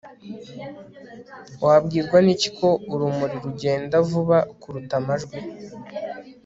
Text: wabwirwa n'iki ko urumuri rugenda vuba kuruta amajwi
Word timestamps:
wabwirwa 1.65 2.17
n'iki 2.25 2.49
ko 2.57 2.67
urumuri 2.93 3.35
rugenda 3.45 3.95
vuba 4.09 4.37
kuruta 4.61 4.93
amajwi 5.01 5.37